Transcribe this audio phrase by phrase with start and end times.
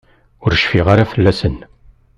[0.43, 1.57] Ur cfiɣ ara fell-asen.